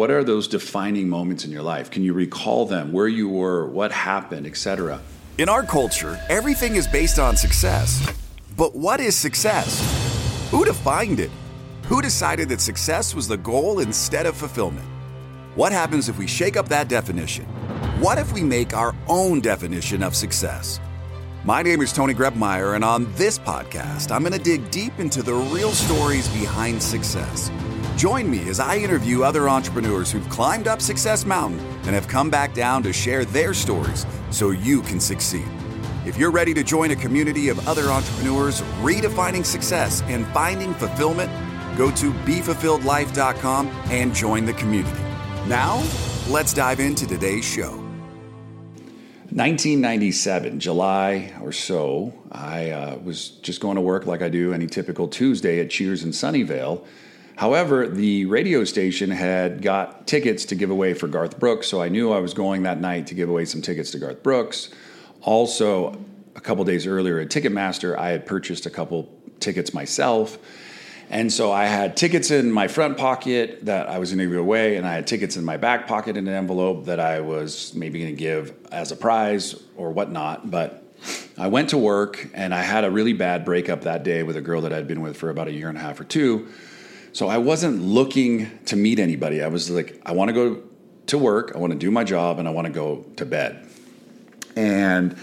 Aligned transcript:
What 0.00 0.10
are 0.10 0.24
those 0.24 0.48
defining 0.48 1.10
moments 1.10 1.44
in 1.44 1.50
your 1.50 1.60
life? 1.60 1.90
Can 1.90 2.02
you 2.02 2.14
recall 2.14 2.64
them, 2.64 2.90
where 2.90 3.06
you 3.06 3.28
were, 3.28 3.66
what 3.66 3.92
happened, 3.92 4.46
etc.? 4.46 5.02
In 5.36 5.50
our 5.50 5.62
culture, 5.62 6.18
everything 6.30 6.76
is 6.76 6.86
based 6.88 7.18
on 7.18 7.36
success. 7.36 8.10
But 8.56 8.74
what 8.74 8.98
is 8.98 9.14
success? 9.14 10.48
Who 10.50 10.64
defined 10.64 11.20
it? 11.20 11.30
Who 11.84 12.00
decided 12.00 12.48
that 12.48 12.62
success 12.62 13.14
was 13.14 13.28
the 13.28 13.36
goal 13.36 13.80
instead 13.80 14.24
of 14.24 14.38
fulfillment? 14.38 14.88
What 15.54 15.70
happens 15.70 16.08
if 16.08 16.16
we 16.16 16.26
shake 16.26 16.56
up 16.56 16.66
that 16.70 16.88
definition? 16.88 17.44
What 18.00 18.16
if 18.16 18.32
we 18.32 18.42
make 18.42 18.72
our 18.72 18.94
own 19.06 19.42
definition 19.42 20.02
of 20.02 20.16
success? 20.16 20.80
My 21.44 21.62
name 21.62 21.82
is 21.82 21.92
Tony 21.92 22.14
Grebmeyer, 22.14 22.74
and 22.74 22.86
on 22.86 23.12
this 23.16 23.38
podcast, 23.38 24.10
I'm 24.12 24.22
going 24.22 24.32
to 24.32 24.38
dig 24.38 24.70
deep 24.70 24.98
into 24.98 25.22
the 25.22 25.34
real 25.34 25.72
stories 25.72 26.26
behind 26.28 26.82
success. 26.82 27.50
Join 28.00 28.30
me 28.30 28.48
as 28.48 28.60
I 28.60 28.78
interview 28.78 29.24
other 29.24 29.46
entrepreneurs 29.46 30.10
who've 30.10 30.26
climbed 30.30 30.66
up 30.66 30.80
Success 30.80 31.26
Mountain 31.26 31.60
and 31.84 31.94
have 31.94 32.08
come 32.08 32.30
back 32.30 32.54
down 32.54 32.82
to 32.84 32.94
share 32.94 33.26
their 33.26 33.52
stories 33.52 34.06
so 34.30 34.52
you 34.52 34.80
can 34.80 34.98
succeed. 34.98 35.46
If 36.06 36.16
you're 36.16 36.30
ready 36.30 36.54
to 36.54 36.64
join 36.64 36.92
a 36.92 36.96
community 36.96 37.50
of 37.50 37.68
other 37.68 37.90
entrepreneurs 37.90 38.62
redefining 38.80 39.44
success 39.44 40.00
and 40.06 40.26
finding 40.28 40.72
fulfillment, 40.72 41.30
go 41.76 41.90
to 41.90 42.10
BeFulfilledLife.com 42.24 43.66
and 43.90 44.14
join 44.14 44.46
the 44.46 44.54
community. 44.54 45.02
Now, 45.46 45.86
let's 46.30 46.54
dive 46.54 46.80
into 46.80 47.06
today's 47.06 47.44
show. 47.44 47.72
1997, 49.28 50.58
July 50.58 51.34
or 51.42 51.52
so, 51.52 52.14
I 52.32 52.70
uh, 52.70 52.96
was 52.96 53.28
just 53.28 53.60
going 53.60 53.74
to 53.74 53.82
work 53.82 54.06
like 54.06 54.22
I 54.22 54.30
do 54.30 54.54
any 54.54 54.68
typical 54.68 55.06
Tuesday 55.06 55.60
at 55.60 55.68
Cheers 55.68 56.02
in 56.02 56.12
Sunnyvale. 56.12 56.82
However, 57.40 57.88
the 57.88 58.26
radio 58.26 58.64
station 58.64 59.10
had 59.10 59.62
got 59.62 60.06
tickets 60.06 60.44
to 60.44 60.54
give 60.54 60.68
away 60.68 60.92
for 60.92 61.08
Garth 61.08 61.40
Brooks, 61.40 61.68
so 61.68 61.80
I 61.80 61.88
knew 61.88 62.12
I 62.12 62.18
was 62.18 62.34
going 62.34 62.64
that 62.64 62.82
night 62.82 63.06
to 63.06 63.14
give 63.14 63.30
away 63.30 63.46
some 63.46 63.62
tickets 63.62 63.92
to 63.92 63.98
Garth 63.98 64.22
Brooks. 64.22 64.68
Also, 65.22 65.98
a 66.36 66.40
couple 66.42 66.62
days 66.64 66.86
earlier 66.86 67.18
at 67.18 67.30
Ticketmaster, 67.30 67.96
I 67.96 68.10
had 68.10 68.26
purchased 68.26 68.66
a 68.66 68.70
couple 68.70 69.10
tickets 69.40 69.72
myself 69.72 70.36
and 71.08 71.32
so 71.32 71.50
I 71.50 71.64
had 71.64 71.96
tickets 71.96 72.30
in 72.30 72.52
my 72.52 72.68
front 72.68 72.98
pocket 72.98 73.64
that 73.64 73.88
I 73.88 73.98
was 73.98 74.10
going 74.10 74.18
to 74.18 74.26
give 74.30 74.38
away, 74.38 74.76
and 74.76 74.86
I 74.86 74.92
had 74.92 75.08
tickets 75.08 75.36
in 75.36 75.44
my 75.44 75.56
back 75.56 75.88
pocket 75.88 76.16
in 76.16 76.28
an 76.28 76.34
envelope 76.34 76.84
that 76.84 77.00
I 77.00 77.20
was 77.20 77.74
maybe 77.74 77.98
going 78.00 78.14
to 78.14 78.18
give 78.18 78.54
as 78.70 78.92
a 78.92 78.96
prize 78.96 79.60
or 79.76 79.90
whatnot. 79.90 80.52
But 80.52 80.84
I 81.36 81.48
went 81.48 81.70
to 81.70 81.78
work, 81.78 82.28
and 82.32 82.54
I 82.54 82.62
had 82.62 82.84
a 82.84 82.90
really 82.92 83.12
bad 83.12 83.44
breakup 83.44 83.80
that 83.80 84.04
day 84.04 84.22
with 84.22 84.36
a 84.36 84.40
girl 84.40 84.60
that 84.60 84.72
I'd 84.72 84.86
been 84.86 85.00
with 85.00 85.16
for 85.16 85.30
about 85.30 85.48
a 85.48 85.52
year 85.52 85.68
and 85.68 85.76
a 85.76 85.80
half 85.80 85.98
or 85.98 86.04
two. 86.04 86.46
So 87.12 87.28
I 87.28 87.38
wasn't 87.38 87.82
looking 87.82 88.58
to 88.66 88.76
meet 88.76 88.98
anybody. 88.98 89.42
I 89.42 89.48
was 89.48 89.70
like, 89.70 90.00
I 90.04 90.12
want 90.12 90.28
to 90.28 90.32
go 90.32 90.62
to 91.06 91.18
work, 91.18 91.52
I 91.54 91.58
want 91.58 91.72
to 91.72 91.78
do 91.78 91.90
my 91.90 92.04
job, 92.04 92.38
and 92.38 92.46
I 92.46 92.52
want 92.52 92.66
to 92.66 92.72
go 92.72 93.04
to 93.16 93.26
bed. 93.26 93.66
And 94.54 95.16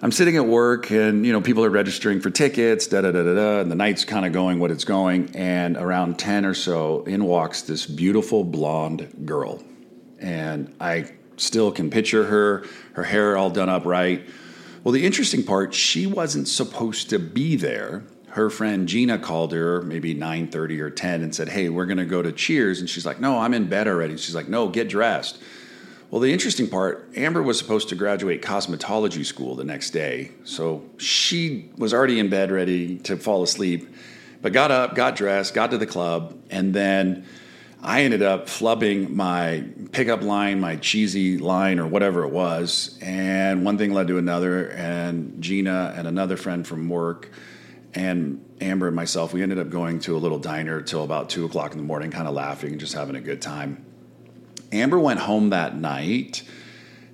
I'm 0.00 0.10
sitting 0.10 0.36
at 0.36 0.44
work 0.44 0.90
and 0.90 1.24
you 1.24 1.32
know 1.32 1.40
people 1.40 1.64
are 1.64 1.70
registering 1.70 2.20
for 2.20 2.28
tickets, 2.28 2.88
da 2.88 3.02
da 3.02 3.12
da 3.12 3.22
da 3.22 3.34
da, 3.34 3.60
and 3.60 3.70
the 3.70 3.76
night's 3.76 4.04
kind 4.04 4.26
of 4.26 4.32
going 4.32 4.58
what 4.58 4.72
it's 4.72 4.84
going. 4.84 5.30
And 5.36 5.76
around 5.76 6.18
ten 6.18 6.44
or 6.44 6.54
so, 6.54 7.04
in 7.04 7.24
walks 7.24 7.62
this 7.62 7.86
beautiful 7.86 8.42
blonde 8.42 9.24
girl, 9.24 9.62
and 10.18 10.74
I 10.80 11.12
still 11.36 11.70
can 11.70 11.88
picture 11.90 12.24
her, 12.24 12.64
her 12.94 13.04
hair 13.04 13.36
all 13.36 13.50
done 13.50 13.68
up 13.68 13.84
right. 13.84 14.28
Well, 14.82 14.92
the 14.92 15.06
interesting 15.06 15.44
part, 15.44 15.72
she 15.74 16.06
wasn't 16.06 16.48
supposed 16.48 17.10
to 17.10 17.18
be 17.18 17.54
there. 17.54 18.02
Her 18.32 18.48
friend 18.48 18.88
Gina 18.88 19.18
called 19.18 19.52
her 19.52 19.82
maybe 19.82 20.14
9:30 20.14 20.80
or 20.80 20.88
10 20.88 21.22
and 21.22 21.34
said, 21.34 21.50
"Hey, 21.50 21.68
we're 21.68 21.84
going 21.84 21.98
to 21.98 22.06
go 22.06 22.22
to 22.22 22.32
Cheers." 22.32 22.80
And 22.80 22.88
she's 22.88 23.04
like, 23.04 23.20
"No, 23.20 23.38
I'm 23.38 23.52
in 23.52 23.66
bed 23.66 23.86
already." 23.86 24.16
She's 24.16 24.34
like, 24.34 24.48
"No, 24.48 24.68
get 24.68 24.88
dressed." 24.88 25.38
Well, 26.10 26.20
the 26.20 26.32
interesting 26.32 26.66
part, 26.68 27.08
Amber 27.14 27.42
was 27.42 27.58
supposed 27.58 27.88
to 27.90 27.94
graduate 27.94 28.42
cosmetology 28.42 29.24
school 29.24 29.54
the 29.54 29.64
next 29.64 29.90
day. 29.90 30.30
So 30.44 30.82
she 30.96 31.70
was 31.76 31.92
already 31.92 32.18
in 32.18 32.28
bed 32.28 32.50
ready 32.50 32.96
to 33.04 33.16
fall 33.16 33.42
asleep, 33.42 33.88
but 34.40 34.52
got 34.52 34.70
up, 34.70 34.94
got 34.94 35.14
dressed, 35.16 35.54
got 35.54 35.70
to 35.70 35.78
the 35.78 35.86
club, 35.86 36.34
and 36.50 36.74
then 36.74 37.24
I 37.82 38.02
ended 38.02 38.22
up 38.22 38.46
flubbing 38.46 39.10
my 39.10 39.64
pickup 39.90 40.22
line, 40.22 40.60
my 40.60 40.76
cheesy 40.76 41.36
line, 41.36 41.78
or 41.78 41.86
whatever 41.86 42.24
it 42.24 42.30
was. 42.30 42.96
And 43.02 43.64
one 43.64 43.76
thing 43.76 43.92
led 43.92 44.06
to 44.06 44.18
another. 44.18 44.68
And 44.68 45.42
Gina 45.42 45.92
and 45.96 46.06
another 46.06 46.36
friend 46.36 46.66
from 46.66 46.88
work, 46.88 47.30
and 47.94 48.44
Amber 48.60 48.86
and 48.86 48.96
myself, 48.96 49.32
we 49.32 49.42
ended 49.42 49.58
up 49.58 49.68
going 49.68 49.98
to 50.00 50.16
a 50.16 50.18
little 50.18 50.38
diner 50.38 50.80
till 50.80 51.04
about 51.04 51.28
two 51.28 51.44
o'clock 51.44 51.72
in 51.72 51.78
the 51.78 51.84
morning, 51.84 52.10
kind 52.10 52.26
of 52.26 52.34
laughing 52.34 52.70
and 52.70 52.80
just 52.80 52.94
having 52.94 53.16
a 53.16 53.20
good 53.20 53.42
time. 53.42 53.84
Amber 54.70 54.98
went 54.98 55.20
home 55.20 55.50
that 55.50 55.76
night 55.76 56.42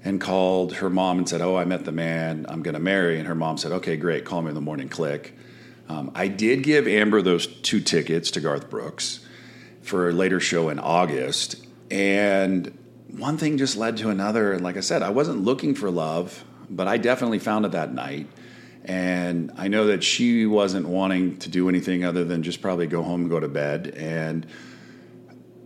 and 0.05 0.21
called 0.21 0.75
her 0.75 0.88
mom 0.88 1.19
and 1.19 1.28
said, 1.28 1.41
Oh, 1.41 1.56
I 1.56 1.65
met 1.65 1.84
the 1.84 1.93
man 1.93 2.47
I'm 2.49 2.62
going 2.62 2.75
to 2.75 2.81
marry. 2.81 3.19
And 3.19 3.27
her 3.27 3.34
mom 3.34 3.59
said, 3.59 3.72
Okay, 3.72 3.97
great. 3.97 4.25
Call 4.25 4.43
me 4.43 4.50
in 4.50 4.55
the 4.55 4.61
morning. 4.61 4.88
Click. 4.88 5.34
Um, 5.88 6.12
I 6.15 6.28
did 6.28 6.62
give 6.62 6.87
Amber 6.87 7.22
those 7.22 7.47
two 7.47 7.81
tickets 7.81 8.31
to 8.33 8.41
Garth 8.41 8.71
Brooks 8.71 9.21
for 9.83 10.11
a 10.11 10.12
later 10.12 10.38
show 10.38 10.69
in 10.69 10.78
August. 10.78 11.56
And 11.91 12.78
one 13.11 13.38
thing 13.38 13.59
just 13.59 13.77
led 13.77 13.97
to 13.99 14.11
another. 14.11 14.53
And 14.53 14.62
like 14.62 14.77
I 14.77 14.81
said, 14.81 15.03
I 15.03 15.11
wasn't 15.11 15.43
looking 15.43 15.75
for 15.75 15.91
love, 15.91 16.44
but 16.71 16.87
I 16.87 16.99
definitely 16.99 17.38
found 17.38 17.65
it 17.65 17.72
that 17.72 17.93
night. 17.93 18.28
And 18.84 19.53
I 19.56 19.69
know 19.69 19.87
that 19.89 20.03
she 20.03 20.47
wasn't 20.47 20.89
wanting 20.89 21.39
to 21.39 21.49
do 21.49 21.69
anything 21.69 22.05
other 22.05 22.25
than 22.25 22.43
just 22.43 22.62
probably 22.62 22.87
go 22.87 23.03
home 23.03 23.22
and 23.22 23.31
go 23.31 23.41
to 23.41 23.49
bed. 23.49 23.94
And 23.97 24.47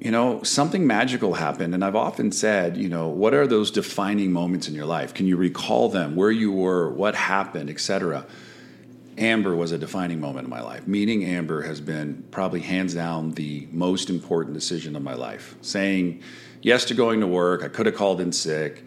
you 0.03 0.11
know, 0.11 0.43
something 0.43 0.85
magical 0.85 1.35
happened. 1.35 1.75
And 1.75 1.85
I've 1.85 1.95
often 1.95 2.33
said, 2.33 2.77
you 2.77 2.89
know, 2.89 3.07
what 3.07 3.35
are 3.35 3.47
those 3.47 3.71
defining 3.71 4.33
moments 4.33 4.67
in 4.67 4.75
your 4.75 4.85
life? 4.85 5.15
Can 5.15 5.27
you 5.27 5.37
recall 5.37 5.89
them, 5.89 6.17
where 6.17 6.33
you 6.33 6.51
were, 6.51 6.91
what 6.91 7.15
happened, 7.15 7.71
etc.? 7.71 8.27
Amber 9.17 9.55
was 9.55 9.71
a 9.71 9.79
defining 9.79 10.21
moment 10.21 10.47
in 10.47 10.51
my 10.51 10.61
life. 10.61 10.89
Meeting 10.89 11.25
Amber 11.25 11.63
has 11.63 11.81
been 11.81 12.25
probably 12.33 12.59
hands 12.59 12.95
down 12.95 13.31
the 13.33 13.69
most 13.71 14.11
important 14.11 14.55
decision 14.55 14.97
of 14.97 15.03
my 15.03 15.15
life. 15.15 15.55
Saying 15.61 16.21
yes 16.63 16.85
to 16.87 16.95
going 16.95 17.21
to 17.21 17.29
work, 17.29 17.63
I 17.63 17.69
could 17.69 17.87
have 17.87 17.95
called 17.95 18.21
in 18.21 18.33
sick. 18.33 18.85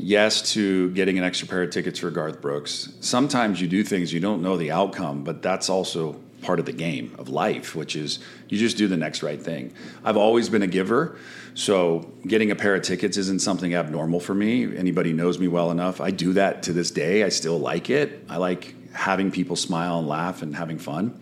Yes 0.00 0.52
to 0.52 0.90
getting 0.90 1.18
an 1.18 1.24
extra 1.24 1.48
pair 1.48 1.64
of 1.64 1.70
tickets 1.70 1.98
for 1.98 2.10
Garth 2.12 2.40
Brooks. 2.40 2.92
Sometimes 3.00 3.60
you 3.60 3.66
do 3.66 3.82
things 3.82 4.12
you 4.12 4.20
don't 4.20 4.42
know 4.42 4.56
the 4.56 4.70
outcome, 4.70 5.24
but 5.24 5.42
that's 5.42 5.68
also 5.68 6.20
part 6.40 6.60
of 6.60 6.66
the 6.66 6.72
game 6.72 7.16
of 7.18 7.28
life, 7.28 7.74
which 7.74 7.96
is 7.96 8.20
you 8.48 8.56
just 8.56 8.76
do 8.76 8.86
the 8.86 8.96
next 8.96 9.24
right 9.24 9.42
thing. 9.42 9.72
I've 10.04 10.16
always 10.16 10.48
been 10.48 10.62
a 10.62 10.68
giver, 10.68 11.18
so 11.54 12.12
getting 12.24 12.52
a 12.52 12.54
pair 12.54 12.76
of 12.76 12.82
tickets 12.82 13.16
isn't 13.16 13.42
something 13.42 13.74
abnormal 13.74 14.20
for 14.20 14.34
me. 14.34 14.76
Anybody 14.76 15.12
knows 15.12 15.40
me 15.40 15.48
well 15.48 15.72
enough. 15.72 16.00
I 16.00 16.12
do 16.12 16.32
that 16.34 16.62
to 16.64 16.72
this 16.72 16.92
day. 16.92 17.24
I 17.24 17.28
still 17.28 17.58
like 17.58 17.90
it. 17.90 18.24
I 18.28 18.36
like 18.36 18.92
having 18.92 19.32
people 19.32 19.56
smile 19.56 19.98
and 19.98 20.06
laugh 20.06 20.42
and 20.42 20.54
having 20.54 20.78
fun. 20.78 21.20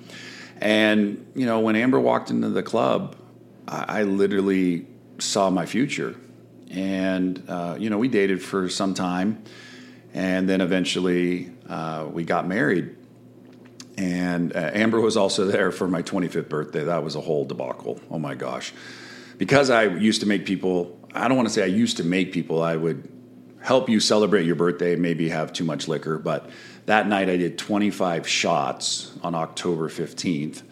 And, 0.58 1.26
you 1.34 1.46
know, 1.46 1.60
when 1.60 1.76
Amber 1.76 1.98
walked 1.98 2.28
into 2.28 2.50
the 2.50 2.62
club, 2.62 3.16
I, 3.66 4.00
I 4.00 4.02
literally 4.02 4.86
saw 5.18 5.48
my 5.48 5.64
future. 5.64 6.14
And, 6.70 7.42
uh, 7.48 7.76
you 7.78 7.90
know, 7.90 7.98
we 7.98 8.08
dated 8.08 8.42
for 8.42 8.68
some 8.68 8.94
time. 8.94 9.42
And 10.14 10.48
then 10.48 10.60
eventually 10.60 11.50
uh, 11.68 12.08
we 12.10 12.24
got 12.24 12.46
married 12.46 12.96
and 13.96 14.54
uh, 14.54 14.70
Amber 14.74 15.00
was 15.00 15.16
also 15.16 15.46
there 15.46 15.70
for 15.70 15.88
my 15.88 16.02
25th 16.02 16.48
birthday. 16.48 16.84
That 16.84 17.02
was 17.02 17.16
a 17.16 17.20
whole 17.20 17.44
debacle. 17.44 18.00
Oh 18.10 18.18
my 18.18 18.34
gosh. 18.34 18.72
Because 19.38 19.70
I 19.70 19.84
used 19.84 20.20
to 20.20 20.26
make 20.26 20.44
people, 20.44 20.98
I 21.14 21.28
don't 21.28 21.36
want 21.36 21.48
to 21.48 21.54
say 21.54 21.62
I 21.62 21.66
used 21.66 21.96
to 21.98 22.04
make 22.04 22.32
people, 22.32 22.62
I 22.62 22.76
would 22.76 23.08
help 23.60 23.88
you 23.88 24.00
celebrate 24.00 24.44
your 24.44 24.54
birthday, 24.54 24.96
maybe 24.96 25.28
have 25.30 25.52
too 25.52 25.64
much 25.64 25.88
liquor. 25.88 26.18
But 26.18 26.50
that 26.86 27.08
night 27.08 27.28
I 27.28 27.36
did 27.36 27.58
25 27.58 28.28
shots 28.28 29.12
on 29.22 29.34
October 29.34 29.88
15th. 29.88 30.62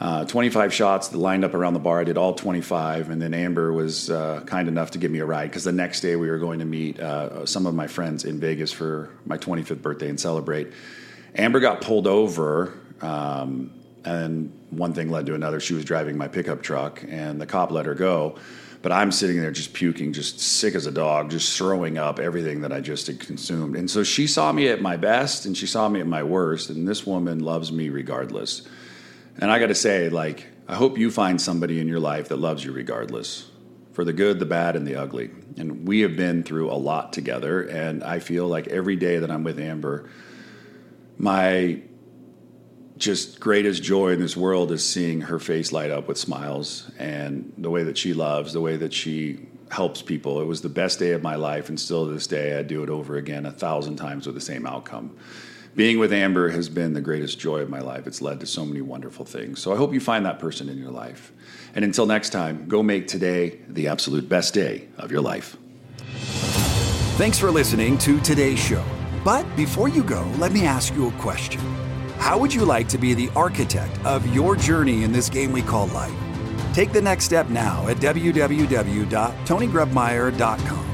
Uh, 0.00 0.24
25 0.24 0.72
shots 0.72 1.14
lined 1.14 1.44
up 1.44 1.52
around 1.52 1.74
the 1.74 1.78
bar. 1.78 2.00
I 2.00 2.04
did 2.04 2.16
all 2.16 2.32
25, 2.32 3.10
and 3.10 3.20
then 3.20 3.34
Amber 3.34 3.70
was 3.70 4.08
uh, 4.08 4.42
kind 4.46 4.66
enough 4.66 4.92
to 4.92 4.98
give 4.98 5.10
me 5.10 5.18
a 5.18 5.26
ride 5.26 5.50
because 5.50 5.64
the 5.64 5.72
next 5.72 6.00
day 6.00 6.16
we 6.16 6.30
were 6.30 6.38
going 6.38 6.58
to 6.60 6.64
meet 6.64 6.98
uh, 6.98 7.44
some 7.44 7.66
of 7.66 7.74
my 7.74 7.86
friends 7.86 8.24
in 8.24 8.40
Vegas 8.40 8.72
for 8.72 9.10
my 9.26 9.36
25th 9.36 9.82
birthday 9.82 10.08
and 10.08 10.18
celebrate. 10.18 10.72
Amber 11.34 11.60
got 11.60 11.82
pulled 11.82 12.06
over, 12.06 12.80
um, 13.02 13.72
and 14.06 14.50
one 14.70 14.94
thing 14.94 15.10
led 15.10 15.26
to 15.26 15.34
another. 15.34 15.60
She 15.60 15.74
was 15.74 15.84
driving 15.84 16.16
my 16.16 16.28
pickup 16.28 16.62
truck, 16.62 17.04
and 17.06 17.38
the 17.38 17.46
cop 17.46 17.70
let 17.70 17.84
her 17.84 17.94
go. 17.94 18.36
But 18.80 18.92
I'm 18.92 19.12
sitting 19.12 19.38
there 19.38 19.50
just 19.50 19.74
puking, 19.74 20.14
just 20.14 20.40
sick 20.40 20.74
as 20.74 20.86
a 20.86 20.90
dog, 20.90 21.30
just 21.30 21.58
throwing 21.58 21.98
up 21.98 22.18
everything 22.18 22.62
that 22.62 22.72
I 22.72 22.80
just 22.80 23.06
had 23.06 23.20
consumed. 23.20 23.76
And 23.76 23.90
so 23.90 24.02
she 24.02 24.26
saw 24.26 24.50
me 24.50 24.68
at 24.68 24.80
my 24.80 24.96
best, 24.96 25.44
and 25.44 25.54
she 25.54 25.66
saw 25.66 25.90
me 25.90 26.00
at 26.00 26.06
my 26.06 26.22
worst. 26.22 26.70
And 26.70 26.88
this 26.88 27.06
woman 27.06 27.40
loves 27.40 27.70
me 27.70 27.90
regardless. 27.90 28.62
And 29.40 29.50
I 29.50 29.58
got 29.58 29.68
to 29.68 29.74
say, 29.74 30.08
like, 30.10 30.46
I 30.68 30.74
hope 30.74 30.98
you 30.98 31.10
find 31.10 31.40
somebody 31.40 31.80
in 31.80 31.88
your 31.88 31.98
life 31.98 32.28
that 32.28 32.36
loves 32.36 32.64
you 32.64 32.72
regardless 32.72 33.50
for 33.92 34.04
the 34.04 34.12
good, 34.12 34.38
the 34.38 34.46
bad, 34.46 34.76
and 34.76 34.86
the 34.86 34.96
ugly. 34.96 35.30
And 35.56 35.88
we 35.88 36.00
have 36.00 36.16
been 36.16 36.42
through 36.42 36.70
a 36.70 36.76
lot 36.76 37.12
together. 37.12 37.62
And 37.62 38.04
I 38.04 38.20
feel 38.20 38.46
like 38.46 38.68
every 38.68 38.96
day 38.96 39.18
that 39.18 39.30
I'm 39.30 39.42
with 39.42 39.58
Amber, 39.58 40.08
my 41.18 41.82
just 42.98 43.40
greatest 43.40 43.82
joy 43.82 44.10
in 44.10 44.20
this 44.20 44.36
world 44.36 44.70
is 44.70 44.86
seeing 44.86 45.22
her 45.22 45.38
face 45.38 45.72
light 45.72 45.90
up 45.90 46.06
with 46.06 46.18
smiles 46.18 46.90
and 46.98 47.52
the 47.56 47.70
way 47.70 47.82
that 47.82 47.96
she 47.96 48.12
loves, 48.12 48.52
the 48.52 48.60
way 48.60 48.76
that 48.76 48.92
she 48.92 49.46
helps 49.70 50.02
people. 50.02 50.40
It 50.40 50.44
was 50.44 50.60
the 50.60 50.68
best 50.68 50.98
day 50.98 51.12
of 51.12 51.22
my 51.22 51.36
life, 51.36 51.70
and 51.70 51.80
still 51.80 52.06
to 52.06 52.12
this 52.12 52.26
day, 52.26 52.58
I'd 52.58 52.66
do 52.66 52.82
it 52.82 52.90
over 52.90 53.16
again 53.16 53.46
a 53.46 53.52
thousand 53.52 53.96
times 53.96 54.26
with 54.26 54.34
the 54.34 54.40
same 54.40 54.66
outcome. 54.66 55.16
Being 55.76 56.00
with 56.00 56.12
Amber 56.12 56.48
has 56.50 56.68
been 56.68 56.94
the 56.94 57.00
greatest 57.00 57.38
joy 57.38 57.60
of 57.60 57.70
my 57.70 57.78
life. 57.80 58.06
It's 58.06 58.20
led 58.20 58.40
to 58.40 58.46
so 58.46 58.64
many 58.64 58.80
wonderful 58.80 59.24
things. 59.24 59.60
So 59.60 59.72
I 59.72 59.76
hope 59.76 59.94
you 59.94 60.00
find 60.00 60.26
that 60.26 60.40
person 60.40 60.68
in 60.68 60.78
your 60.78 60.90
life. 60.90 61.32
And 61.74 61.84
until 61.84 62.06
next 62.06 62.30
time, 62.30 62.66
go 62.66 62.82
make 62.82 63.06
today 63.06 63.60
the 63.68 63.86
absolute 63.86 64.28
best 64.28 64.52
day 64.52 64.88
of 64.98 65.12
your 65.12 65.20
life. 65.20 65.56
Thanks 67.16 67.38
for 67.38 67.52
listening 67.52 67.98
to 67.98 68.18
today's 68.20 68.58
show. 68.58 68.82
But 69.24 69.46
before 69.56 69.88
you 69.88 70.02
go, 70.02 70.28
let 70.38 70.50
me 70.52 70.64
ask 70.64 70.92
you 70.94 71.06
a 71.08 71.12
question. 71.12 71.60
How 72.18 72.36
would 72.38 72.52
you 72.52 72.64
like 72.64 72.88
to 72.88 72.98
be 72.98 73.14
the 73.14 73.30
architect 73.36 74.04
of 74.04 74.26
your 74.34 74.56
journey 74.56 75.04
in 75.04 75.12
this 75.12 75.28
game 75.28 75.52
we 75.52 75.62
call 75.62 75.86
life? 75.88 76.12
Take 76.72 76.92
the 76.92 77.00
next 77.00 77.24
step 77.24 77.48
now 77.48 77.86
at 77.88 77.96
www.tonygrebmeyer.com. 77.98 80.86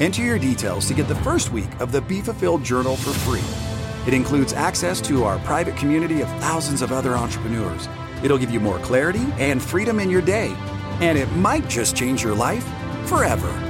Enter 0.00 0.22
your 0.22 0.38
details 0.38 0.86
to 0.86 0.94
get 0.94 1.08
the 1.08 1.16
first 1.16 1.50
week 1.50 1.68
of 1.80 1.90
the 1.92 2.00
Be 2.02 2.20
Fulfilled 2.20 2.62
Journal 2.62 2.96
for 2.96 3.10
free. 3.10 3.67
It 4.08 4.14
includes 4.14 4.54
access 4.54 5.02
to 5.02 5.24
our 5.24 5.38
private 5.40 5.76
community 5.76 6.22
of 6.22 6.30
thousands 6.40 6.80
of 6.80 6.92
other 6.92 7.14
entrepreneurs. 7.14 7.90
It'll 8.22 8.38
give 8.38 8.50
you 8.50 8.58
more 8.58 8.78
clarity 8.78 9.26
and 9.36 9.60
freedom 9.60 10.00
in 10.00 10.08
your 10.08 10.22
day, 10.22 10.54
and 11.02 11.18
it 11.18 11.30
might 11.32 11.68
just 11.68 11.94
change 11.94 12.22
your 12.24 12.34
life 12.34 12.64
forever. 13.04 13.67